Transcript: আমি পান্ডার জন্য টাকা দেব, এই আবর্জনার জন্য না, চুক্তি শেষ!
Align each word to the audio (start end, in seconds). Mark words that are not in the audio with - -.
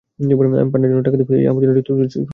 আমি 0.19 0.33
পান্ডার 0.71 0.89
জন্য 0.91 1.01
টাকা 1.07 1.17
দেব, 1.21 1.29
এই 1.41 1.45
আবর্জনার 1.51 1.75
জন্য 1.75 1.79
না, 1.79 1.87
চুক্তি 1.89 2.09
শেষ! 2.13 2.27